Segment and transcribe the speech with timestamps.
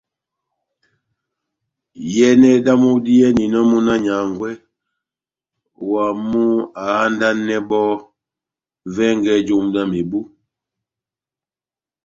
[2.07, 4.49] Iyɛnɛ dámu diyɛninɔmúna wa nyángwɛ
[5.91, 6.43] wamu
[6.83, 7.87] ahandanɛ bɔ́
[8.95, 10.19] vɛngɛ jomu dá mebu,